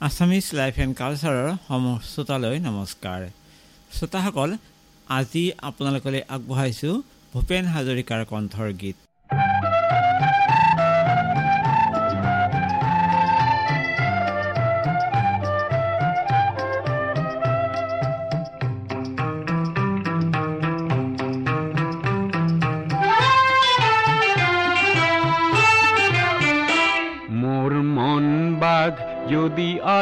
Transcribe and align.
Assamese 0.00 0.46
life 0.52 0.78
and 0.84 0.94
কালচাৰৰ 0.96 1.46
সম 1.66 1.84
শ্ৰোতালৈ 2.08 2.56
নমস্কাৰ। 2.64 3.22
শ্ৰোতাসকল 3.96 4.50
আজি 5.18 5.44
আপোনালোকলৈ 5.68 6.22
আগবঢ়াইছোঁ 6.34 6.94
ভূপেন 7.32 7.64
হাজৰিকাৰ 7.74 8.20
কণ্ঠৰ 8.32 8.68
গীত। 8.80 8.96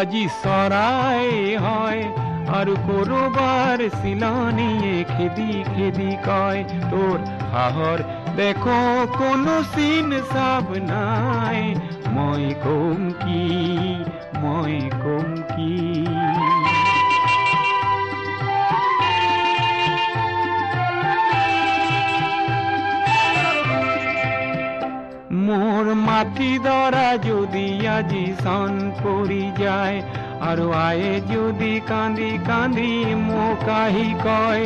আজি 0.05 0.23
চৰাই 0.41 1.29
হয়। 1.65 2.01
আৰু 2.57 2.73
কৰবাৰ 2.87 3.83
চিলনীয়ে 4.01 4.97
খেদি 5.11 5.53
খেদি 5.69 6.09
কয় 6.27 6.61
তোৰ 6.91 7.17
হাহর 7.53 8.03
দেখ 8.37 8.65
কোনো 9.17 9.55
চিন 9.73 10.11
চাব 10.33 10.69
নাই। 10.91 11.63
মই 12.17 12.45
কম 12.65 13.01
কি 13.23 13.43
মই 14.43 14.77
কম 15.05 15.29
মোর 26.25 26.59
দরা 26.59 27.09
যদি 27.29 27.87
আজি 27.97 28.27
সন 28.45 28.73
পরি 29.03 29.53
যায়, 29.59 30.03
আর 30.41 30.59
আয়ে 30.73 31.21
যদি 31.33 31.81
কান্দি 31.89 32.39
কান্দি 32.47 32.93
মোকাহি 33.15 34.09
কয় 34.25 34.65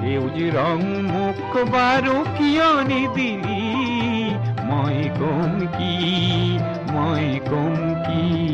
সেউজ 0.00 0.36
রং 0.56 0.80
মুখ 1.12 1.50
বারো 1.72 2.24
কিয়নি 2.38 3.02
দিলি? 3.14 3.64
মই 4.64 4.98
কম 5.20 5.52
কি, 5.76 5.94
মই 6.92 7.40
কম 7.50 7.76
কি? 8.06 8.51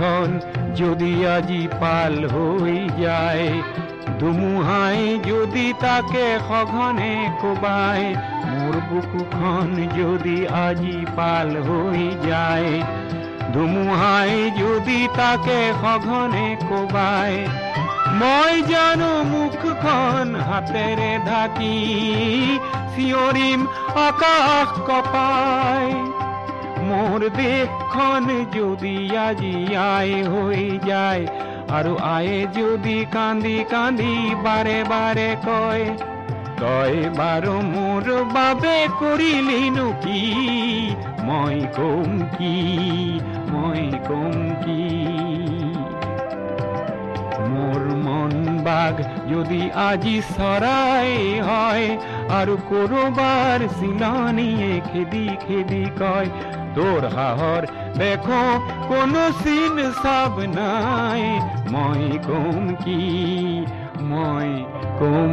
বুকুখন 0.00 0.30
যদি 0.74 1.12
আজি 1.28 1.62
পাল 1.80 2.14
হৈ 2.32 2.78
যায় 3.00 3.46
ধুমুহাই 4.20 5.00
যদি 5.28 5.66
তাকে 5.82 6.26
সঘনে 6.40 7.14
কোবাই 7.40 8.02
মোৰ 8.50 8.74
বুকুখন 8.88 9.68
যদি 9.96 10.38
আজি 10.60 10.98
পাল 11.16 11.50
হৈ 11.66 12.02
যায় 12.24 12.70
ধুমুহাই 13.52 14.34
যদি 14.60 15.00
তাকে 15.18 15.60
সঘনে 15.82 16.48
কোবাই 16.62 17.34
মই 18.18 18.54
জানো 18.70 19.12
মুখখন 19.30 20.26
হাতেৰে 20.46 21.12
ঢাকি 21.28 21.76
চিঞৰিম 22.92 23.60
আকাশ 24.00 24.70
কপাই 24.88 25.86
মোর 26.90 27.20
দেশখন 27.36 28.26
যদি 28.54 28.96
আজি 29.16 29.54
আয় 29.94 30.16
হয়ে 30.24 30.70
যায় 30.86 31.22
আৰু 31.70 31.92
আয়ে 31.96 32.38
যদি 32.56 33.04
কান্দি 33.12 33.58
কান্দি 33.64 34.14
বাৰে 34.44 34.78
বাৰে 34.84 35.30
কয় 35.46 35.84
তই 36.60 36.94
বাৰু 37.18 37.54
মোৰ 37.74 38.06
বাবে 38.32 38.76
কৰিলিনো 39.00 39.88
কি 40.04 40.22
মই 41.24 41.58
কম 41.76 42.10
কি, 42.38 42.54
মই 43.50 43.84
কম 44.08 44.34
কি? 44.64 44.82
মোর 47.50 47.82
মন 48.06 48.32
বাঘ 48.64 48.96
যদি 49.28 49.70
আজি 49.88 50.16
সরাই 50.36 51.12
হয়, 51.40 51.88
আর 52.28 52.48
করবার 52.70 53.60
শিলানিয়ে 53.80 54.80
খেদি 54.80 55.26
খেদি 55.46 55.84
কয় 55.98 56.28
তোর 56.76 57.02
হাহর 57.16 57.62
দেখো 58.00 58.42
কোন 58.90 59.14
সিন 59.40 59.76
সাব 60.02 60.34
নাই। 60.58 61.22
মই 61.72 62.04
কম 62.28 62.64
কি 62.82 63.00
মই 64.10 64.50
কম 65.00 65.32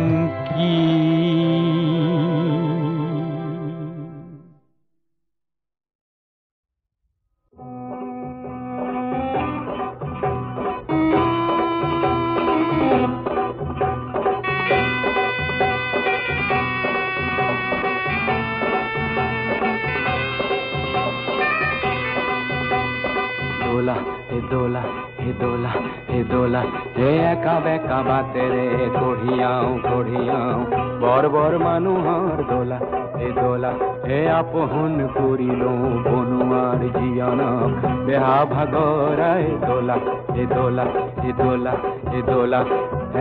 বেকা 27.28 28.00
বাতে 28.08 28.44
রে 28.50 28.68
কঢ়িয়াও 29.00 29.70
কঢ়িয়াও 29.84 30.60
বৰ 31.02 31.24
বৰ 31.34 31.54
মানুহৰ 31.66 32.44
দোলা 32.50 32.78
হে 33.18 33.32
দোলা 33.42 33.72
হে 34.08 34.20
আপোন 34.32 34.94
কৰিলো 35.18 35.72
বনোৱাৰ 36.08 36.82
জীয়নক। 36.98 37.74
বেহা 38.06 38.38
ভাগৰাই 38.46 39.46
দোলা 39.68 39.98
হে 40.36 40.46
দোলা 40.56 40.86
হে 41.24 41.34
দোলা 41.38 41.74
হে 42.12 42.22
দোলা। 42.22 42.62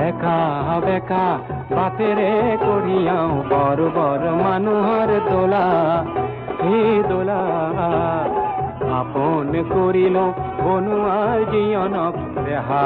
একা 0.06 0.38
বেকা 0.86 1.26
বাতে 1.76 2.08
ৰে 2.18 2.30
কঢ়িয়াও 2.66 3.30
বৰ 3.50 3.78
বৰ 3.96 4.22
মানুহৰ 4.44 5.10
দোলা। 5.30 5.64
হে 6.62 7.02
দোলা, 7.08 7.40
আপন 9.00 9.52
করিল 9.74 10.16
বনুয়ার 10.64 11.44
জীয়নক। 11.52 12.35
দেহা 12.46 12.84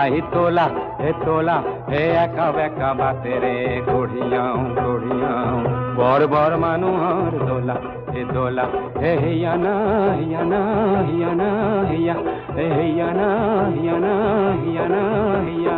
আহি 0.00 0.20
তোলা, 0.34 0.66
হে 1.00 1.10
তোলা, 1.24 1.56
হে 1.90 2.02
একা 2.24 2.46
বেকা 2.56 2.90
বাতে 2.98 3.34
রে 3.42 3.56
গড়িয়াও 3.88 4.58
গড়িয়াও। 4.80 5.56
বর 5.98 6.20
বর 6.32 6.52
মানুহর 6.62 7.32
দোলা, 7.48 7.76
হে 8.12 8.22
দোলা, 8.34 8.66
হে 9.02 9.12
হিয়ানা 9.22 9.74
হিয়ানা 10.18 10.60
হিয়ানা 11.08 11.48
হিয়া 11.90 12.16
হে 12.56 12.66
হিয়ানা 12.78 13.28
হিয়ানা 13.74 14.14
হিয়ানা 14.62 15.02
হিয়া 15.46 15.76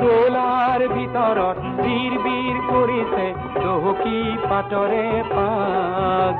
দোলার 0.00 0.80
ভিতৰত 0.94 1.69
বীৰ 1.84 2.12
বীর 2.24 2.56
কৰিছে 2.70 3.26
চহকী 3.62 4.20
পাটরে 4.50 5.08
পাগ 5.34 6.36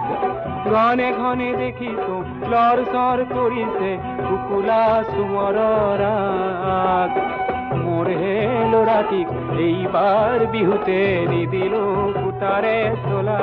ঘনে 0.70 1.12
ঘনে 1.12 1.50
দেখিছো, 1.54 2.14
লর 2.50 2.78
সর 2.92 3.18
কৰিছে 3.34 3.90
কুকুলা 4.28 5.04
সুমর 5.10 5.56
রাগ। 6.02 7.10
মোরে 7.84 8.16
হে 8.22 8.36
এইবার 9.66 10.46
বিহুতে 10.46 11.00
নিদিল 11.30 11.74
কুটারে 12.14 12.78
চলা। 13.09 13.41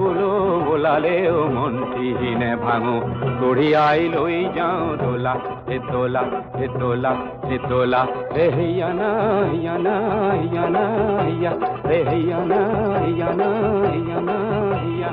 চকুলো 0.00 0.32
বোলালেও 0.66 1.38
মন্ত্ৰীহীনে 1.56 2.52
ভাঙো। 2.64 2.96
কঢ়িয়াই 3.40 4.00
লৈ 4.14 4.36
যাওঁ 4.56 4.84
দোলা, 5.02 5.34
হে 5.68 5.76
দোলা 5.92 6.22
হে 6.58 6.66
দোলা 6.80 7.12
হে 7.48 7.56
দোলা। 7.70 8.00
হে 8.34 8.44
হিয়ানা 8.56 9.08
হিয়ানা 9.52 9.94
হিয়ানা 10.40 10.84
হিয়া 11.26 11.52
হে 11.88 11.98
হিয়ানা 12.10 12.60
হিয়ানা 13.04 13.48
হিয়ানা 13.94 14.36
হিয়া 14.84 15.10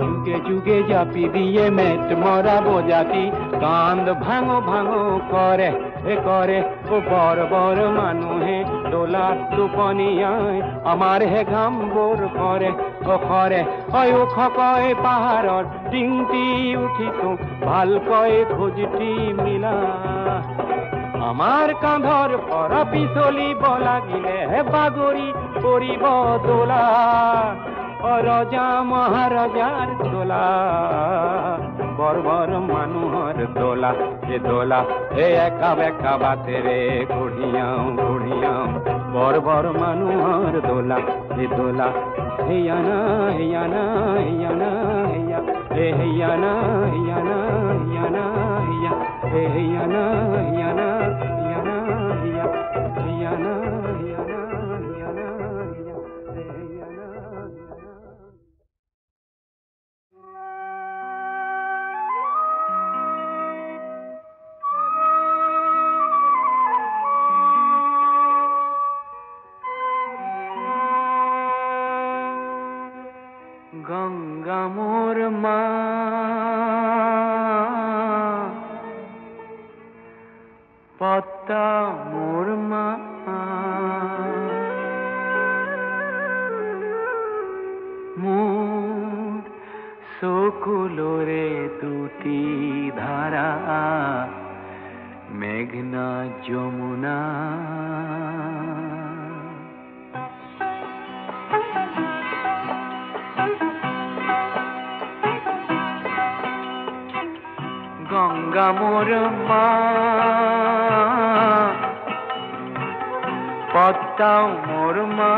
যুগে 0.00 0.36
যুগে 0.46 0.78
জাপি 0.90 1.24
দিয়ে 1.34 1.64
মেট 1.76 2.06
মরা 2.22 2.56
বোজাতি 2.66 3.24
কান্দ 3.62 4.06
ভাঙো 4.24 4.58
ভাঙো 4.70 5.02
করে। 5.32 5.70
এ 5.70 5.89
করে, 6.16 6.58
ও 6.92 6.94
বড় 7.10 7.40
বড় 7.52 7.82
মানুহে 7.98 8.58
দোলার 8.92 9.36
টোপনিয়াই 9.56 10.56
আমাৰ 10.92 11.20
হে 11.32 11.42
ঘাম 11.52 11.74
বোৰ 11.92 12.20
কৰে 12.38 12.70
ও 13.12 13.14
কৰে 13.28 13.60
হয় 13.92 14.12
ওখ 14.20 14.36
কয় 14.58 14.88
পাহাৰৰ 15.04 15.64
টিংটি 15.90 16.44
উঠিছো 16.84 17.30
ভালকৈ 17.66 18.34
খোজটি 18.54 19.12
মিলা। 19.42 19.76
আমাৰ 21.30 21.68
কান্ধৰ 21.82 22.30
পৰা 22.48 22.80
পিছলিব 22.92 23.62
লাগিলে 23.86 24.38
বাগৰি 24.72 25.28
পৰিব 25.62 26.04
দোলা 26.46 26.84
ৰজা 28.26 28.68
মহাৰজাৰ 28.90 29.88
দোলা। 30.12 30.46
বৰ 32.00 32.18
বৰ 32.26 32.50
মানুহৰ 32.66 33.38
দোলা 33.56 33.88
এ 34.26 34.36
দোলা 34.44 34.78
এ 35.16 35.26
একা 35.40 35.70
বেকা 35.80 36.12
বাতেৰে 36.22 36.76
কঢ়িয়াও 37.10 37.82
কঢ়িয়াও 37.98 38.64
বৰ 39.14 39.34
বৰ 39.46 39.68
মানুহৰ 39.76 40.56
দোলা 40.68 40.98
এ 41.36 41.48
দোলা 41.52 41.88
হেয়া 42.48 42.78
না 42.86 42.96
হেয়া 43.36 43.64
না 43.74 43.82
হেয়া 44.18 44.52
না 44.62 44.70
হেয়া 45.10 45.40
এ 45.78 45.86
হেয়া 45.98 46.32
না 46.44 46.52
হেয়া 46.86 47.18
না 47.28 47.38
হেয়া 47.82 48.06
না 48.16 48.24
হেয়া 48.68 48.92
এ 49.34 49.44
হেয়া 49.54 49.84
না 49.94 50.04
হেয়া 50.40 50.70
না 50.80 50.99
দুটি 91.90 92.40
ধারা 92.96 93.50
মেঘনা 95.30 96.08
যমুনা। 96.48 97.18
গঙ্গা 108.10 108.68
মোর 108.72 109.10
মা 109.48 109.66
পদ্মাও 113.72 114.48
মোর 114.68 114.96
মা। 115.18 115.34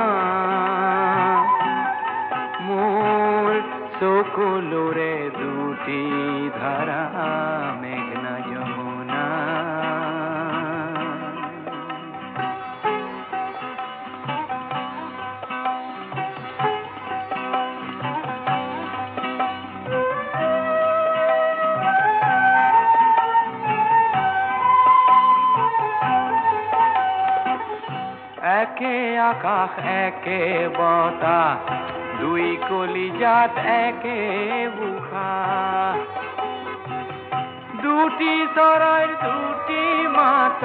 মোর 2.63 3.53
সকুলোরে 4.01 5.31
দুটি 5.39 5.72
ধারা 6.55 7.01
মেঘনা 7.81 7.83
যমুনা 7.83 7.92
একে 28.83 29.01
আকাশ 29.31 29.73
একে 30.03 30.41
বতাহ 30.77 31.57
দুই 32.21 32.47
কলিজাত 32.69 33.55
একে 33.81 34.21
বুখা 34.77 35.33
দুটি 37.83 38.35
চৰাইৰ 38.57 39.11
দুটি 39.25 39.85
মাত 40.17 40.63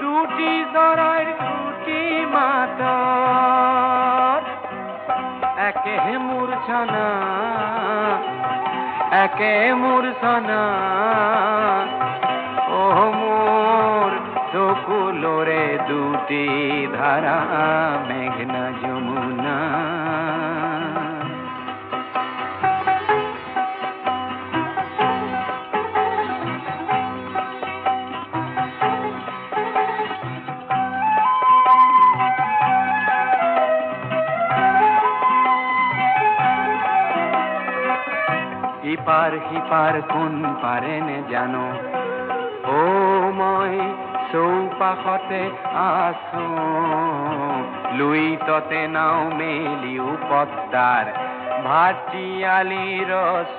দুটি 0.00 0.52
চৰাইৰ 0.74 1.28
দুটি 1.40 2.02
মাত 2.34 2.80
একে 5.68 5.98
মূৰ্ছনা 6.26 7.08
একে 9.16 9.54
মূৰ্ছনা 9.76 10.62
ও 12.72 12.82
মোর 13.12 13.25
চকুলোরে 14.56 15.64
দুটি 15.88 16.44
ধারা 16.92 17.38
মেঘনা 18.08 18.64
যমুনা। 18.82 19.56
ইপার 38.92 39.32
হিপার 39.46 39.94
কোন 40.02 40.34
পারেনে 40.62 41.22
জানো? 41.30 41.66
ও 42.76 42.80
মই 43.32 44.05
চৌপাশতে 44.32 45.50
আছো 45.74 46.46
লুই 47.92 48.36
ততে 48.46 48.88
নাও 48.88 49.24
মেলিও 49.24 50.16
পদ্মাৰ 50.30 51.06
ভাটিয়ালি 51.64 53.04
ৰস 53.10 53.54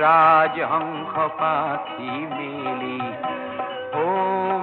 ৰাজহংস 0.00 1.14
পাখি 1.40 2.10
মেলি। 2.36 3.00
ও 3.94 4.06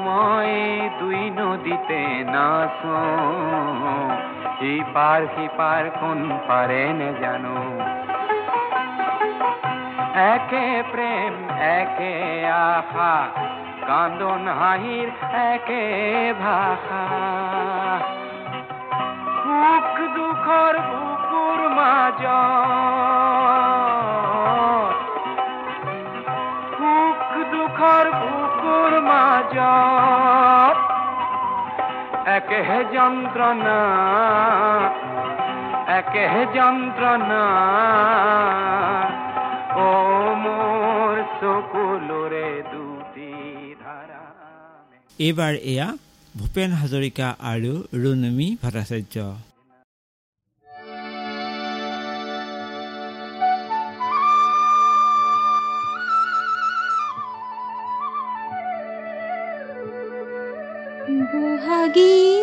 মই 0.05 0.53
দুই 0.99 1.21
নদীতে 1.29 2.01
নাচো। 2.33 2.99
ইপার 4.65 5.21
হিপার 5.21 5.83
কোন 5.99 6.39
পারে 6.47 6.93
নে 6.93 7.13
জানো। 7.21 7.57
একে 10.33 10.83
প্রেম, 10.91 11.49
একে 11.59 12.13
আশা। 12.49 13.27
কান্দন 13.87 14.45
হাঁহির 14.59 15.09
একে 15.51 15.83
ভাষা। 16.43 17.03
সুখ 19.41 19.95
দুখৰ 20.15 20.75
বুকুৰ 20.89 21.59
মাজ 21.77 22.21
সুখ 26.77 27.29
দুখৰ 27.53 28.05
বুকুৰ 28.21 28.91
মাজ 29.09 29.55
একেহে 32.35 32.79
যন্ত্ৰণা 32.95 33.79
একেহে 35.99 36.43
যন্ত্ৰণা 36.55 37.43
ও 39.81 39.89
মোর 40.43 41.15
চকুলোরে 41.39 42.49
এইবাৰ 45.19 45.53
এয়া 45.63 45.87
ভূপেন 46.33 46.71
হাজৰিকা 46.79 47.27
আৰু 47.51 47.73
ৰুণমী 48.01 48.47
ভট্টাচাৰ্য। 48.63 49.15
বহাগীয় 61.31 62.34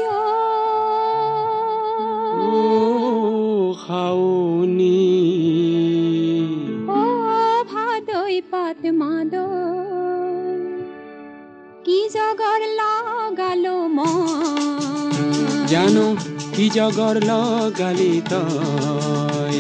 কি 16.55 16.67
জগর 16.71 17.17
লগালো 17.23 18.11
তই? 18.31 19.59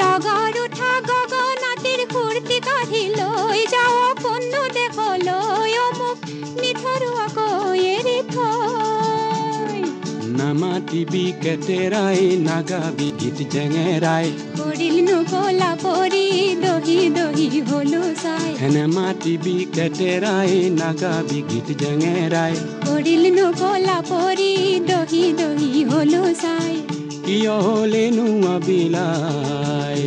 ৰগৰ 0.00 0.54
উঠা 0.64 0.92
গগনাতির 1.00 2.00
ফূৰ্তি 2.10 2.56
কাঢ়ি 2.60 3.02
লৈ 3.16 3.60
যাওঁ 3.66 4.08
নামাতিবি 10.60 11.24
কেতেৰাই 11.42 12.20
নাগাবি 12.46 13.08
গীত 13.20 13.38
জেঙেৰাই। 13.52 14.26
কৰিলনো 14.58 15.16
কলা 15.32 15.70
পৰি 15.82 16.26
দহি 16.64 16.98
দহি 17.16 17.46
হলো 17.68 18.02
চাই। 18.22 18.50
হেনে 18.60 18.84
মাতিবি 18.96 19.56
কেতেৰাই 19.76 20.52
নাগাবি 20.80 21.40
গীত 21.50 21.68
জেঙেৰাই। 21.82 22.52
কৰিলনো 22.88 23.46
কলা 23.60 23.98
পৰি 24.10 24.52
দহি 24.90 25.24
দহি 25.40 25.72
হলো 25.92 26.22
চাই। 26.42 26.74
কিয় 27.24 27.54
হলেনো 27.66 28.26
আবিলাই 28.54 30.00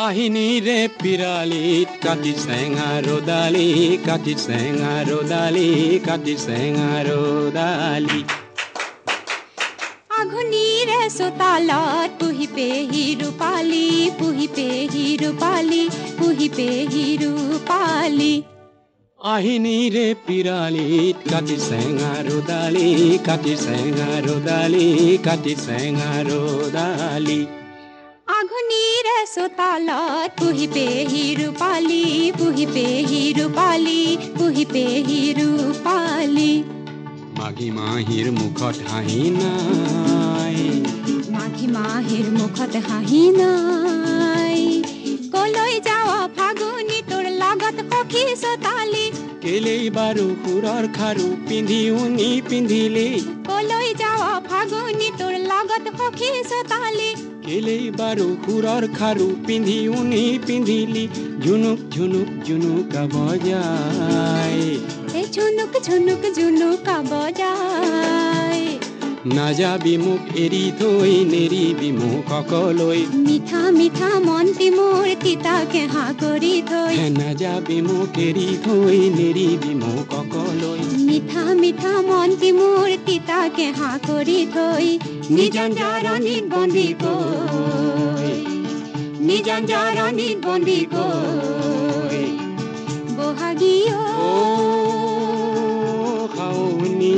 আহিনীৰে 0.00 0.78
পিৰালিত 1.02 1.90
কাটি 2.04 2.32
চেঙা 2.40 2.88
ৰদালি 3.04 3.68
কাটি 4.06 4.34
চেঙা 4.40 4.94
ৰদালি 5.08 5.68
কাটি 6.06 6.34
চেঙা 6.42 6.90
ৰদালি 7.06 8.20
আঘুনিৰে 10.18 11.00
চোতালত 11.14 12.10
পুহি 12.20 12.46
পেহি 12.56 13.04
ৰূপালী 13.20 13.86
পুহি 14.18 14.46
পেহি 14.56 15.06
ৰূপালী 15.22 15.82
পুহি 16.18 16.48
পেহি 16.56 17.06
ৰূপালী 17.22 18.34
আহিনীৰে 19.20 20.06
পিৰালিত 20.26 21.16
কাটি 21.32 21.56
চেঙা 21.68 22.14
ৰদালি 22.26 22.88
কাটি 23.28 23.54
চেঙা 23.64 24.10
ৰদালি 24.26 24.88
কাটি 25.26 25.54
চেঙা 25.66 26.10
ৰদালি 26.28 27.40
আঘুনিৰে 29.31 29.47
চোতালত 29.47 30.31
পুহি 30.39 31.25
ৰূপালী 31.39 32.03
পুহি 32.39 32.65
পেহি 32.75 33.21
ৰূপালী 33.37 34.01
পুহি 34.37 34.65
পেহি 34.73 35.19
ৰূপালী 35.39 36.51
মাঘী 37.39 37.69
মাহীৰ 37.77 38.27
মুখত 38.31 38.75
হাঁহি 38.89 39.21
নাই 39.37 40.57
মাঘী 41.35 41.67
মাহিৰ 41.77 42.27
মুখত 42.39 42.73
হাঁহি 42.87 43.23
নাই 43.39 44.59
কলৈ 45.33 45.73
যাৱ 45.87 46.09
ফাগুনি 46.37 46.99
তোৰ 47.09 47.25
লগত 47.41 47.77
সখী 47.91 48.23
চোতালী 48.43 49.05
কেলেই 49.43 49.85
বাৰু 49.95 50.25
সুৰৰ 50.43 50.85
খাৰু 50.97 51.27
পিন্ধি 51.47 51.81
উনি 52.01 52.29
পিন্ধিলি 52.49 53.09
কলৈ 53.49 53.87
যাৱ 54.01 54.21
ফাগুনি 54.49 55.09
তোৰ 55.19 55.35
লগত 55.51 55.85
সখী 55.99 56.31
চোতালী 56.51 57.11
কেলেই 57.51 57.87
বাৰু 57.93 58.25
সুৰৰ 58.43 58.85
খাৰু 58.91 59.25
পিন্ধি 59.47 59.73
উনি 59.93 60.19
পিন্ধিলি 60.43 61.01
ঝুনুক 61.39 61.79
ঝুনুক 61.95 62.29
জুনুকা 62.47 63.01
বজাই 63.13 64.61
এই 65.15 65.25
ঝুনুক 65.35 65.73
ঝুনুক 65.81 66.23
জুনুকা 66.37 66.95
বজাই 67.09 68.61
নাযাবি 69.29 69.95
মোক 69.97 70.21
এৰি 70.35 70.63
থৈ 70.77 71.11
নেৰিবি 71.25 71.89
মোক 71.97 72.31
অকলৈ 72.33 73.01
মিঠা 73.25 73.63
মিঠা 73.75 74.11
মন্তি 74.23 74.67
মোৰ 74.71 75.07
তিতা 75.23 75.57
কেহা 75.73 76.05
কৰি 76.21 76.53
থৈ 76.69 76.93
হে 76.95 77.07
নাযাবি 77.13 77.79
মোক 77.87 78.17
এৰি 78.23 78.49
থৈ 78.65 78.99
নেৰিবি 79.17 79.73
মোক 79.81 80.15
অকলৈ 80.17 80.79
মিঠা 81.07 81.45
মিঠা 81.61 81.93
মন্তি 82.07 82.49
মোৰ 82.57 82.87
তিতা 83.05 83.39
কেহা 83.57 83.91
কৰি 84.07 84.39
থৈ 84.55 84.87
খাওনি 96.35 97.15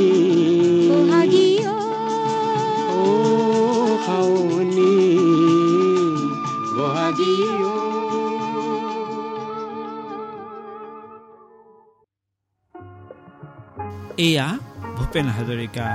এয়া 14.19 14.47
ভূপেন 14.95 15.27
হাজৰিকা 15.27 15.85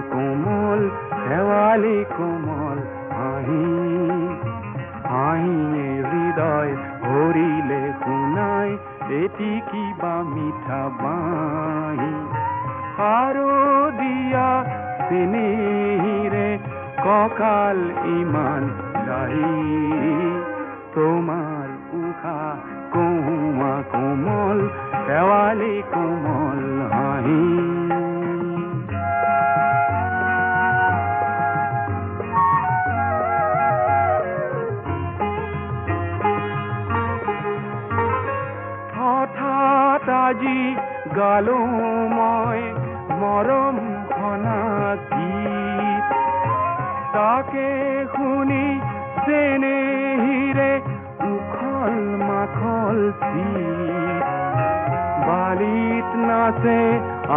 কোমল 0.00 0.80
শেৱালি 1.24 1.98
কোমল, 2.16 2.78
আহি 3.26 3.64
হাঁহিয়ে 5.08 5.88
হৃদয় 6.10 6.72
ভৰিলে 7.04 7.82
শুনাই 8.02 8.70
এটি 9.22 9.52
কিবা 9.70 10.14
মিঠা 10.34 10.82
বাঁহি? 11.02 12.14
দিয়া 13.98 14.48
চেনেহিৰে 15.08 16.48
কঁকাল 17.04 17.78
ইমান 18.18 18.53
তাকে 47.34 47.68
শুনি 48.10 48.64
চেনেহিৰে 49.22 50.72
উখল 51.28 51.96
মাখল 52.20 52.98
চিত 53.22 54.26
বালিত 55.26 56.10
নাচে 56.28 56.78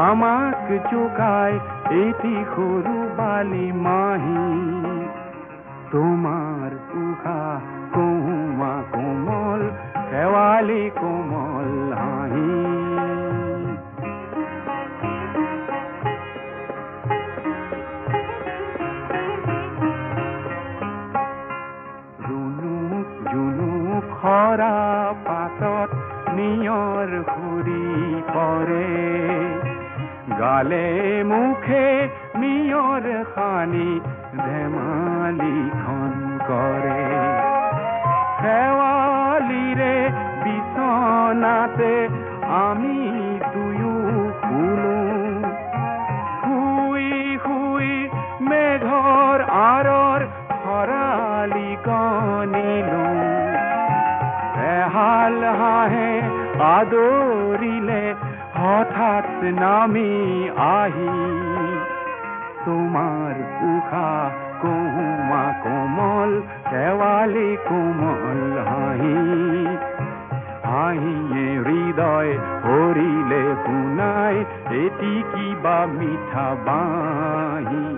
আমাক 0.01 0.67
চুকাই 0.89 1.53
এটি 2.01 2.35
সৰু 2.51 2.95
বালি 3.17 3.67
মাহী 3.79 4.45
তোমাৰ 5.91 6.71
উষা 7.01 7.41
কোমা 7.95 8.73
কোমল 8.93 9.61
শেৱালি 10.09 10.83
কোমল 10.99 11.46
খৰা 24.27 24.77
পাতত 25.25 25.91
নিয়ৰ 26.31 27.11
ঘুরি 27.27 27.83
পৰে 28.27 28.87
গালে 30.39 30.87
মুখে 31.23 31.85
নিয়ৰ 32.35 33.05
ধেমালি 34.35 35.57
খন 35.79 36.13
কৰে 36.47 37.05
শেৱালিৰে 38.41 38.76
নামি 59.51 60.11
আহি 60.57 61.09
তোমাৰ 62.65 63.35
উষা 63.71 64.29
কুমা 64.61 65.45
কোমল 65.63 66.41
শেৱালি 66.69 67.57
কোমল 67.69 68.41
হাঁহি। 68.69 69.17
হাঁহিয়ে 70.63 71.47
হৃদয় 71.65 72.31
ভৰিলে 72.63 73.43
শুনাই, 73.65 74.35
এটি 74.83 75.23
কিবা 75.31 75.85
মিঠা 75.85 76.55
বাঁহী। 76.65 77.97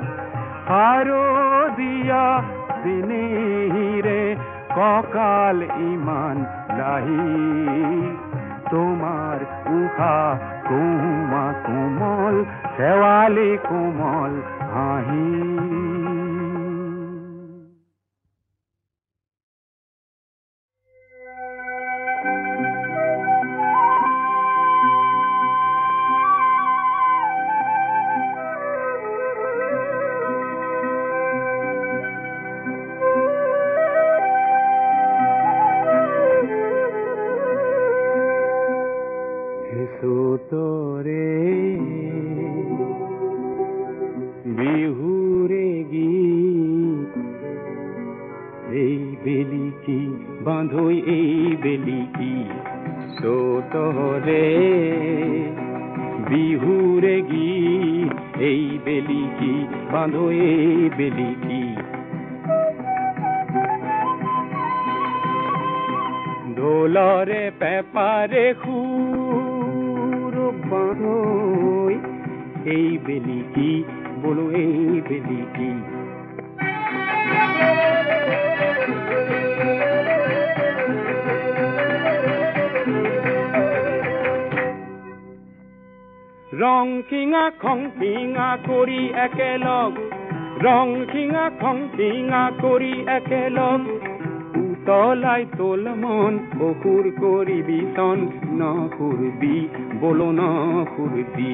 শাৰদীয়া 0.67 2.41
দিনেহিৰে 2.83 4.35
কঁকাল 4.75 5.63
ইমান 5.63 6.37
লাহি 6.77 7.58
শেৱালি 13.63 14.08
বাঁধই 70.71 71.95
এই 72.75 72.87
বেলি 73.05 73.39
কি 73.55 73.71
বলো 74.21 74.45
এই 74.61 75.01
বেলি 75.09 75.41
কি 75.55 75.71
ৰং 86.59 86.87
খিঙা 87.09 87.45
খং 87.61 87.79
খিঙা 87.99 88.47
কৰি 88.67 89.01
একেলগ। 89.25 89.91
ৰং 90.65 90.87
খিঙা 91.11 91.45
খং 91.61 91.77
খিঙা 91.97 92.43
কৰি 92.61 92.93
একেলগ। 93.07 93.81
উতলাই 94.61 95.45
তোল 95.57 95.83
মন 96.01 96.33
অসুৰ 96.67 97.05
কৰিবি 97.21 97.79
চন 97.95 98.19
নসুৰবি 98.59 99.57
বলো 100.01 100.27
নসুৰবি 100.31 101.53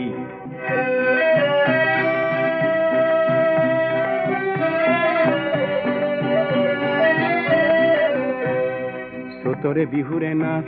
চতৰে 9.43 9.83
বিহুৰে 9.85 10.31
নাচ 10.33 10.67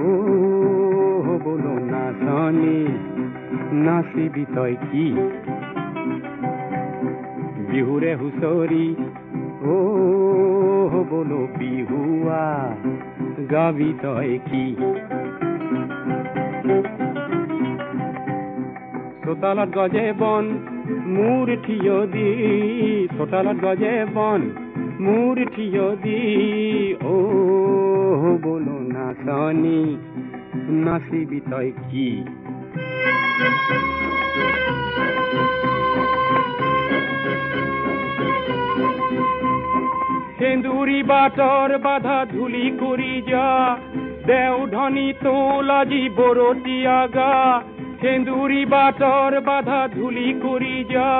ও 0.00 0.08
বলো 1.44 1.74
নাচনী 1.92 2.78
নাচিবি 3.86 4.44
তই 4.54 4.74
কি? 4.84 5.06
বিহুৰে 7.70 8.12
হুঁচৰি 8.14 8.86
ও 9.72 9.76
বলো 11.10 11.40
বিহুৱা 11.58 12.46
গাবি 13.50 13.90
তই 14.02 14.32
কি? 14.48 14.64
চোতালত 19.24 19.70
গজে 19.76 20.12
বন 20.18 20.44
মোৰ 21.14 21.46
থিয় 21.66 21.96
দি। 22.06 22.28
চোতালত 23.18 23.58
গজে 23.64 23.94
বন 24.14 24.40
মোৰ 25.00 25.36
থিয় 25.56 25.84
দি। 25.96 26.20
ও 27.04 27.14
বলো 28.42 28.76
নাচনী 28.94 29.82
নাচিবি 30.84 31.40
তই 31.50 31.68
কি? 31.90 32.08
সেন্দুৰী 40.38 41.02
বাটৰ 41.02 41.70
বাধা 41.78 42.18
ধূলি 42.24 42.66
কৰি 42.80 43.12
যা 43.30 43.48
দেও 44.26 44.66
ধনী 44.66 45.12
তোলাজি 45.22 46.02
বৰতীয়া 46.16 46.98
গা 47.14 47.32
সেন্দুৰী 48.00 48.62
বাটৰ 48.66 49.40
বাধা 49.40 49.88
ধূলি 49.94 50.30
কৰি 50.42 50.76
যা। 50.90 51.10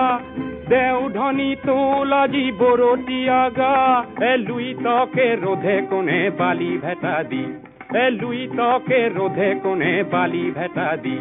দেও 0.68 1.00
ধনী 1.08 1.56
তোলাজি 1.66 2.46
বৰতীয়া 2.52 3.50
গা 3.56 3.74
এ 4.30 4.32
লুই 4.36 4.74
তকে 4.84 5.28
রোধে 5.36 5.76
কোনে 5.90 6.30
বালি 6.38 6.78
ভেটা 6.82 7.16
দি। 7.30 7.44
এ 7.94 8.10
লুই 8.10 8.48
তকে 8.56 9.00
রোধে 9.08 9.50
কোনে 9.62 10.04
বালি 10.12 10.44
ভেটা 10.54 10.96
দি। 10.96 11.18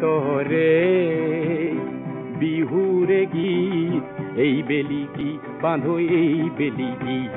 তোরে 0.00 0.74
বিহুরে 2.38 3.26
গীত, 3.34 4.04
এই 4.38 4.62
বেলি 4.68 5.06
কি? 5.16 5.38
বাঁধো 5.62 5.98
এই 5.98 6.50
বেলি 6.58 6.90
গীত 7.04 7.32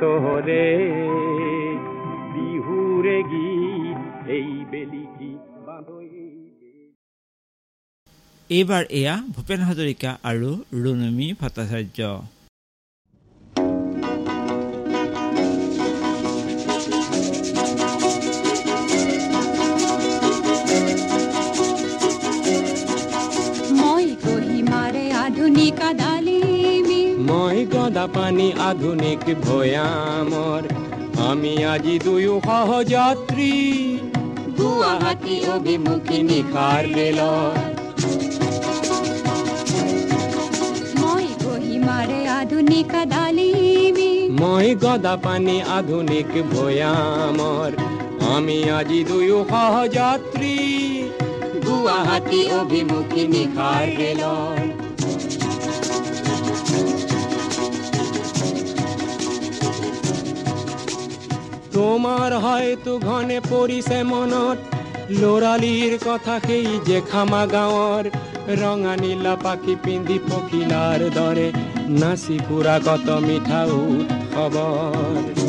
তোরে 0.00 0.66
গীত 3.30 3.98
এই 4.36 4.48
বেলি 4.70 5.04
কি 5.16 5.30
এইবাৰ 8.50 8.84
এয়া 8.90 9.14
ভূপেন 9.34 9.60
হাজৰিকা 9.68 10.10
আৰু 10.30 10.50
ৰুণমী 10.82 11.28
ভট্টাচাৰ্য। 11.40 12.00
মই 23.80 24.06
কহিমাৰে 24.24 25.04
আধুনিক 25.24 25.80
আদালিমি। 25.90 27.02
মই 27.28 27.58
গদা 27.72 28.06
পানী 28.16 28.48
আধুনিক 28.68 29.20
ভৈয়ামৰ। 29.46 30.85
আমি 31.30 31.52
আজি 31.72 31.96
দুয়ো 32.04 32.34
সহযাত্ৰী 32.48 33.52
গুৱাহাটী 34.58 35.36
অভিমুখী 35.54 36.18
নিশাৰ 36.28 36.82
ৰেলত 36.96 37.58
মই 41.00 41.26
কহিমাৰে 41.44 42.20
আধুনিক 42.40 42.94
আদালিমি 43.02 44.10
মই 44.40 44.68
গদা 44.82 45.14
পানী 45.24 45.56
আধুনিক 45.78 46.32
ভৈয়ামৰ। 46.52 47.70
আমি 48.34 48.58
আজি 48.78 49.00
দুয়ো 49.10 49.38
সহযাত্ৰী 49.52 50.56
গুৱাহাটী 51.66 52.40
অভিমুখী 52.60 53.24
নিশাৰ 53.34 53.84
ৰেলত 54.00 54.75
তোমাৰ 61.76 62.34
হয়তো 62.42 62.92
ঘনে 63.00 63.38
পৰিছে 63.44 63.96
মনত 64.04 64.58
ল'ৰালিৰ 65.14 65.96
কথা 66.04 66.36
সেই 66.44 66.78
যে 66.86 67.00
খামা 67.10 67.42
গাঁৱৰ 67.46 68.08
ৰঙা 68.60 68.94
নীলা 69.02 69.34
পাখি 69.42 69.74
পিন্ধি 69.84 70.16
পখিলাৰ 70.26 71.04
দৰে 71.16 71.48
নাচি 71.98 72.38
ফুৰা 72.46 72.76
কত 72.86 73.18
মিঠা 73.26 73.60
খবৰ 74.32 75.45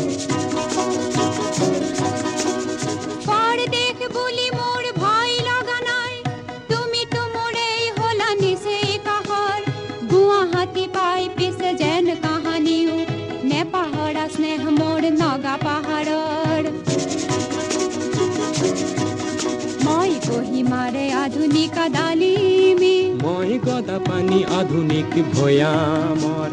মই 23.28 23.54
গদা 23.68 23.98
পানী 24.08 24.40
আধুনিক 24.60 25.12
ভৈয়ামৰ 25.36 26.50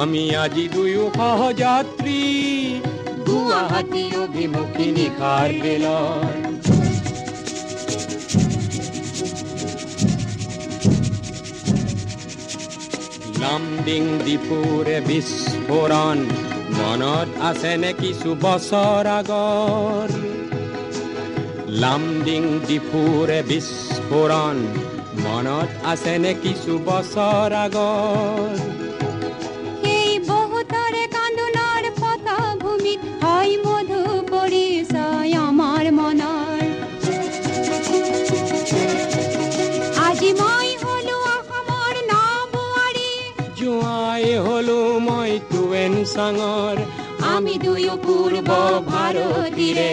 আমি 0.00 0.24
আজি 0.42 0.66
দুয়ো 0.74 1.04
সহযাত্ৰী 1.16 2.20
গুৱাহাটী 3.28 4.04
অভিমুখী 4.24 4.88
নিশাৰ 4.96 5.50
বেলৰ 5.62 6.34
লামডিং 13.42 14.04
দীপুৰে 14.26 14.98
বিস্ফোৰণ 15.08 16.18
মনত 16.78 17.28
আছেনে 17.48 17.90
কিছু 18.02 18.30
বছৰ 18.44 19.04
আগৰ 19.18 20.08
লামডিং 21.82 22.42
দীপুৰে 22.68 23.38
বিস্ফোৰণ 23.50 24.56
মনত 25.34 25.70
আছেনে 25.92 26.32
কিছু 26.42 26.72
বছৰ 26.88 27.50
আগৰ 27.64 28.50
সেই 29.82 30.10
বহুতৰে 30.30 31.04
কান্দোনৰ 31.14 31.84
পটভূমিত 32.00 33.00
হয় 33.22 33.52
মধু 33.64 34.02
পৰিচয় 34.32 35.32
আমাৰ 35.46 35.84
মনৰ 35.98 36.58
আজি 40.06 40.30
মই 40.40 40.68
হলো 40.84 41.16
অসমৰ 41.36 41.94
নবোৱাৰী। 42.10 43.12
জোঁৱাই 43.58 44.26
হলো 44.46 44.78
মই 45.08 45.32
টুৱেন 45.50 45.92
চাঙৰ 46.14 46.76
আমি 47.34 47.54
দুয়ো 47.64 47.94
পূৰ্ব 48.06 48.48
ভাৰতীৰে। 48.90 49.90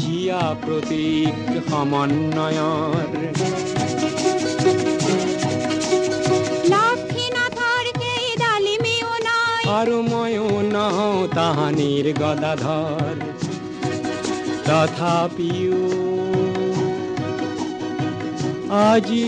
জীয়া 0.00 0.44
প্ৰতীক 0.62 1.36
সমন্বয়ৰ। 1.68 3.04
নাই 9.66 9.74
আৰু 9.74 9.98
ময়ো 10.02 10.46
নহওঁ 10.72 11.28
তাহানিৰ 11.34 12.06
গদাধৰ 12.18 13.16
তথাপিও 14.66 15.80
আজি 18.78 19.22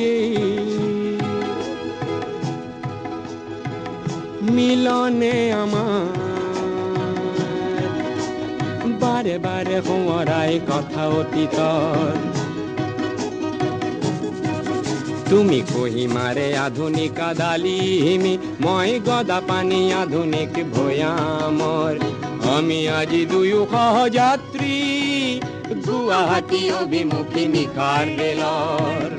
মিলনে 4.50 5.34
আমাৰ 5.52 6.16
বাৰে 9.00 9.36
বাৰে 9.38 9.78
সোঁৱৰাই 9.86 10.52
কথা 10.68 11.02
অতীতৰ 11.20 12.37
তুমি 15.30 15.58
কহিমাৰে 15.70 16.46
আধুনিক 16.66 17.18
আদালিমি 17.22 18.34
মই 18.64 18.92
গদা 19.08 19.38
পানী 19.48 19.80
আধুনিক 19.94 20.54
ভৈয়ামৰ 20.74 21.94
আমি 22.54 22.80
আজি 22.98 23.22
দুয়ো 23.30 23.60
সহযাত্ৰী 23.72 24.76
গুৱাহাটী 25.86 26.62
অভিমুখী 26.80 27.44
নিশাৰ 27.54 28.06
ৰেলৰ 28.18 29.10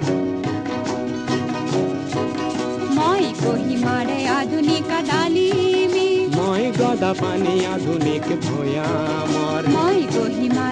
মই 2.98 3.24
কহিমাৰে 3.44 4.20
আধুনিক 4.40 4.90
ডালিমি 5.10 6.10
মই 6.38 6.64
গদা 6.80 7.12
পানী 7.22 7.56
আধুনিক 7.74 8.26
ভৈয়ামৰ 8.46 9.62
মই 9.76 10.00
কহিমাৰে 10.16 10.69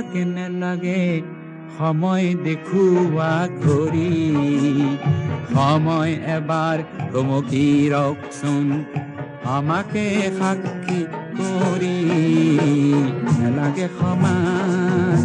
নেলাগে 0.00 1.22
সময় 1.78 2.34
দেখুৱা 2.44 3.48
ঘড়ী। 3.64 4.12
সময় 5.54 6.12
এবাৰ 6.36 6.78
থমকি 7.12 7.90
ৰকচোন 7.92 8.84
আমাকে 9.44 10.04
সাক্ষী 10.38 11.00
কৰি। 11.38 11.98
নেলাগে 13.38 13.88
সমাজ। 14.00 15.22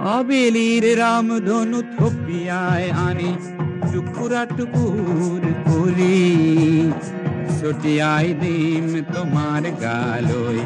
আবেলির 0.00 0.98
রামধনু 0.98 1.82
থপিয়ায় 1.82 2.88
আনি 3.08 3.59
টুকুরা 3.92 4.42
টুকুর 4.56 5.42
করি 5.66 6.18
ছটিয়াই 7.58 8.28
দিম 8.40 8.86
তোমার 9.14 9.64
গালই 9.82 10.60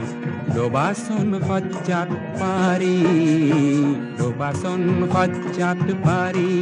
ডোবাসন 0.55 1.29
সজ্জাত 1.49 2.11
পারি 2.41 2.99
ডোবাসন 4.19 4.83
সজ্জাত 5.13 5.85
পারি। 6.07 6.53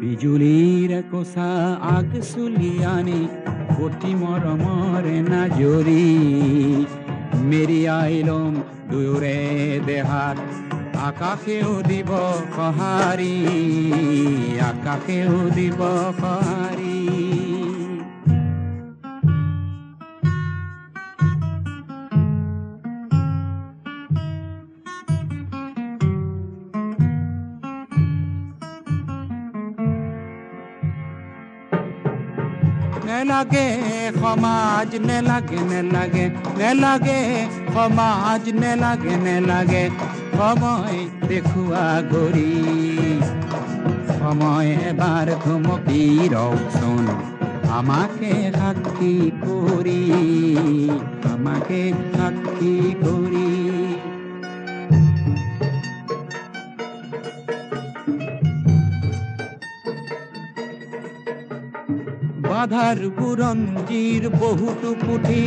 বিজুলীৰ 0.00 0.92
কোচা 1.10 1.50
আগ 1.96 2.10
চুলিয়ানি 2.30 3.20
অতি 3.84 4.12
মৰমৰে 4.20 5.16
নাজৰি 5.30 6.04
মেৰিয়াই 7.44 8.16
লম 8.22 8.52
দুয়োৰে 8.90 9.38
দেহাত 9.86 10.38
আকাশেও 11.04 11.72
দিব 11.82 12.10
সঁহাৰি 12.56 13.34
আকাশেও 14.64 15.38
দিব 15.50 15.80
সঁহাৰি 16.20 16.93
নেলাগে 33.34 33.68
সমাজ 34.20 34.90
নেলাগে 35.08 35.60
নেলাগে 35.70 36.24
নেলাগে 36.58 37.20
সমাজ 37.74 38.44
নেলাগে 38.54 39.14
নেলাগে 39.26 39.84
সময় 40.36 40.98
দেখুৱা 41.28 41.86
গৰি 42.12 42.52
সময় 44.12 44.70
এবাৰ 44.88 45.28
ঘুমকি 45.44 46.02
ৰকচোন 46.34 47.04
আমাকে 47.74 48.32
সাক্ষী 48.54 49.14
কৰি 49.42 50.02
আমাকে 51.34 51.82
সাক্ষী 52.12 52.74
কৰি 53.02 53.63
বাধার 62.64 63.00
বুরঞ্জির 63.18 64.22
বহুতো 64.40 64.90
পুথি 65.02 65.44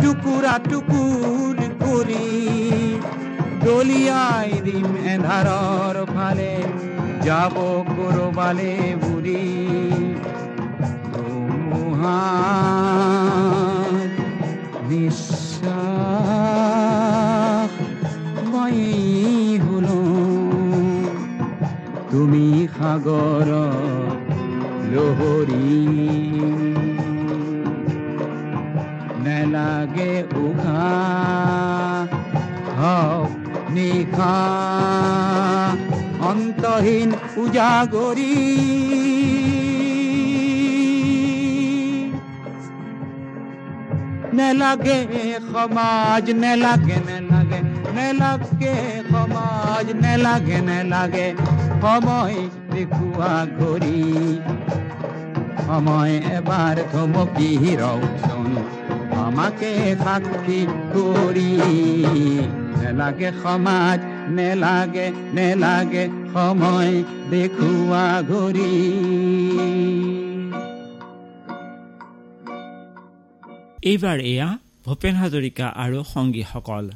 টুকুরা 0.00 0.54
টুকুর 0.70 1.56
করি। 1.82 2.28
দলিয়াই 3.64 4.50
দিম 4.66 4.88
এধারর 5.14 5.96
ফালে, 6.14 6.54
যাব 7.26 7.56
করবালে 7.96 8.72
বুড়ি 9.02 9.46
ধুমুহার 11.12 12.36
নিঃশ্বাস 14.88 15.22
হলো। 19.66 20.00
তুমি 22.10 22.46
সাগৰ 22.76 23.48
প্রহরী। 24.96 25.72
নেলাগে 29.24 30.14
উঘা 30.44 30.92
হও 32.78 33.18
নিখা 33.70 34.38
অন্তহীন 36.30 37.10
উজাগরী। 37.36 38.36
নেলাগে 44.38 44.98
সমাজ 45.52 46.24
নেলাগে 46.42 46.98
নেলাগে 47.08 47.60
নেলাগে 47.96 48.74
সমাজ 49.12 49.86
নেলাগে 50.04 50.58
নেলাগে 50.68 51.26
সময় 51.82 52.36
দেখুৱা 52.72 53.34
কৰি 53.58 53.98
সময় 55.66 56.14
এবাৰ 56.36 56.76
থমকি 56.92 57.50
ৰওচোন 57.82 58.50
আমাকে 59.26 59.70
সাক্ষী 60.04 60.60
কৰি 60.94 61.52
নেলাগে 62.80 63.30
সমাজ 63.42 63.98
নেলাগে 64.36 65.06
নেলাগে 65.36 66.04
সময় 66.34 66.92
দেখুৱা 67.32 68.06
ঘড়ী। 68.30 68.74
এইবাৰ 73.90 74.18
এয়া 74.32 74.48
ভূপেন 74.84 75.14
হাজৰিকা 75.22 75.66
আৰু 75.84 75.98
সংগীসকল। 76.14 76.86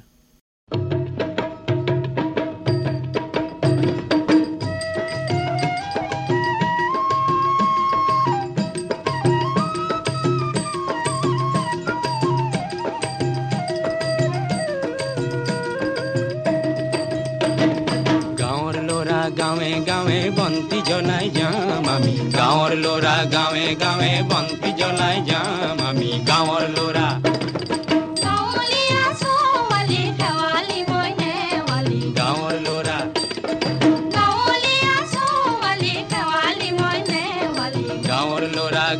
বন্তি 20.39 20.79
জ্বলাই 20.89 21.27
যাম 21.31 21.87
আমি। 21.95 22.15
গাঁৱৰ 22.37 22.73
ল'ৰা 22.85 23.17
গাঁৱে 23.35 23.67
গাঁৱে 23.83 24.13
বন্তি 24.31 24.71
জ্বলাই 24.73 25.17
যাম 25.29 25.79
আমি। 25.89 26.11
গাঁৱৰ 26.29 26.65
ল'ৰা 26.77 27.09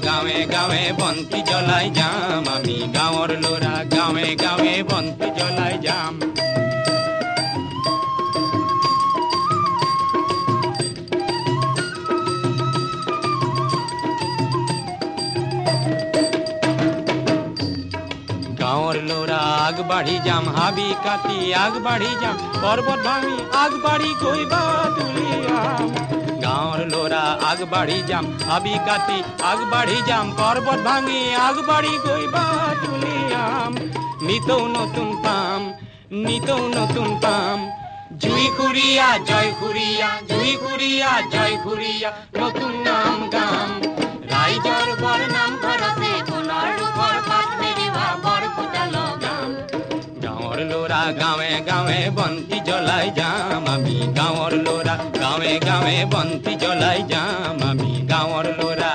গাঁৱে 0.07 0.39
গাঁৱে 0.53 0.83
বন্তি 1.01 1.41
জ্বলাই 1.49 1.87
যাম 1.99 2.45
আমি। 2.55 2.77
গাঁৱৰ 2.97 3.31
ল'ৰা 3.45 3.75
গাঁৱে 3.95 4.29
গাঁৱে 4.43 4.75
বন্তি 4.91 5.29
জ্বলাই 5.37 5.50
ল'ৰা 19.71 19.77
আগবাঢ়ি 19.77 20.17
যাম, 20.27 20.45
হাবি 20.57 20.89
কাটি 21.05 21.39
আগবাঢ়ি 21.65 22.11
যাম 22.23 22.37
পৰ্বত 22.63 23.01
ভাঙি 23.07 23.35
আগবাঢ়ি 23.63 24.11
গৈ 24.23 24.43
বা 24.53 24.63
তুলিয়াম 24.97 25.89
গাঁৱৰ 26.43 26.81
ল'ৰা 26.93 27.25
আগবাঢ়ি 27.51 27.99
যাম, 28.09 28.25
হাবি 28.49 28.75
কাটি 28.87 29.19
আগবাঢ়ি 29.51 29.99
যাম 30.09 30.27
পৰ্বত 30.39 30.81
ভাঙি 30.87 31.21
আগবাঢ়ি 31.47 31.95
গৈ 32.07 32.25
বা 32.35 32.45
তুলিয়াম 32.83 33.73
নিতৌ 34.27 34.63
নতুন 34.77 35.09
পাম, 35.25 35.63
নিতৌ 36.25 36.63
নতুন 36.77 37.09
পাম। 37.23 37.59
জুই 38.23 38.47
খুৰীয়া 38.57 39.09
জয় 39.29 39.51
খুৰীয়া 39.61 40.11
জুই 40.31 40.51
খুৰীয়া 40.63 41.11
জয় 41.33 41.55
খুৰীয়া 41.65 42.11
নতুন 42.41 42.73
নাম 42.87 43.17
গাম। 43.35 43.71
বৰ 44.65 44.80
গাঁৱৰ 50.61 50.73
ল'ৰা 50.73 51.03
গাঁৱে 51.19 51.53
গাঁৱে 51.69 51.99
বন্তি 52.17 52.59
জ্বলাই 52.67 53.07
যাম 53.19 53.65
আমি। 53.75 53.95
গাঁৱৰ 54.17 54.53
ল'ৰা 54.67 54.97
গাঁৱে 55.21 55.53
গাঁৱে 55.67 55.97
বন্তি 56.13 56.53
জ্বলাই 56.63 56.99
যাম 57.11 57.63
আমি। 57.69 57.93
গাঁৱৰ 58.11 58.47
ল'ৰা 58.59 58.93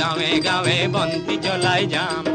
গাঁৱে 0.00 0.30
গাঁৱে 0.46 0.78
বন্তি 0.94 1.36
জ্বলাই 1.44 1.86
যাম 1.94 2.25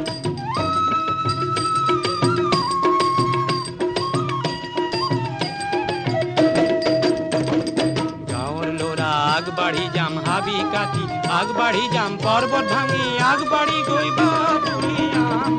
কাটি 11.42 11.50
আগবাঢ়ি 11.50 11.86
যাম 11.96 12.12
পৰ্বত 12.24 12.66
ভাঙি 12.72 13.06
আগবাঢ়ি 13.32 13.78
গৈ 13.90 14.10
বাটুলিয়াম 14.18 15.54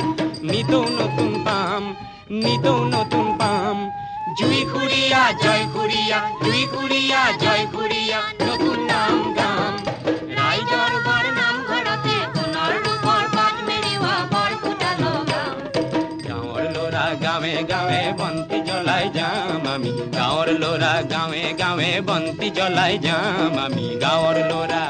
নিতৌ 0.51 0.83
নতুন 0.99 1.33
পাম 1.47 1.83
নিতৌ 2.43 2.79
নতুন 2.95 3.27
পাম। 3.41 3.77
জুই 4.39 4.61
খুৰীয়া 4.71 5.23
জয় 5.43 5.65
খুৰীয়া 5.75 6.21
জুই 6.45 6.63
খুৰীয়া 6.73 7.23
জয় 7.43 7.65
খুৰীয়া 7.75 8.21
নতুন 8.47 8.79
নাম 8.91 9.17
গাম। 9.39 9.73
লগাম 15.05 15.57
গাঁৱৰ 16.27 16.65
ল'ৰা 16.77 17.07
গাঁৱে 17.25 17.55
গাঁৱে 17.71 18.03
বন্তি 18.21 18.59
জ্বলাই 18.69 19.07
যাম 19.17 19.63
আমি। 19.75 19.93
গাঁৱৰ 20.17 20.49
ল'ৰা 20.63 20.95
গাঁৱে 21.13 21.45
গাঁৱে 21.61 21.91
বন্তি 22.09 22.49
জ্বলাই 22.57 22.95
যাম 23.07 23.53
আমি। 23.65 23.87
গাঁৱৰ 24.03 24.37
ল'ৰা 24.51 24.85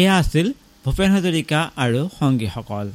এয়া 0.00 0.14
আছিল 0.22 0.46
ভূপেন 0.84 1.10
হাজৰিকা 1.14 1.60
আৰু 1.84 2.00
সংগীসকল। 2.18 2.86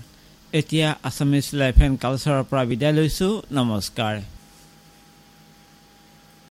এতিয়া 0.60 0.90
আছামিজ 1.10 1.48
লাইফ 1.60 1.78
এণ্ড 1.86 1.96
কালচাৰৰ 2.04 2.44
পৰা 2.50 2.64
বিদায় 2.72 2.94
লৈছোঁ। 2.98 3.34
নমস্কাৰ। 3.58 4.16